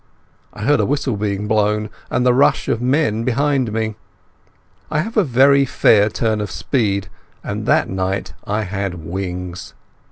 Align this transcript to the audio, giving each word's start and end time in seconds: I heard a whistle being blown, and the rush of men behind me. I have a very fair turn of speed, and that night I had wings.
I 0.51 0.63
heard 0.63 0.79
a 0.79 0.85
whistle 0.87 1.15
being 1.15 1.47
blown, 1.47 1.91
and 2.09 2.25
the 2.25 2.33
rush 2.33 2.67
of 2.67 2.81
men 2.81 3.23
behind 3.23 3.71
me. 3.71 3.93
I 4.89 5.01
have 5.01 5.15
a 5.15 5.23
very 5.23 5.63
fair 5.63 6.09
turn 6.09 6.41
of 6.41 6.49
speed, 6.49 7.07
and 7.43 7.67
that 7.67 7.87
night 7.87 8.33
I 8.45 8.63
had 8.63 8.95
wings. 9.05 9.75